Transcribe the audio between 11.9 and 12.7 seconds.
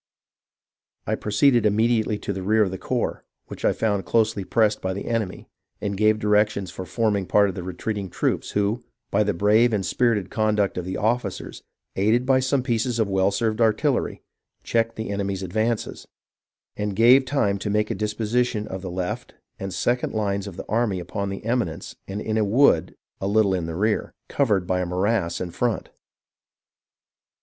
aided by some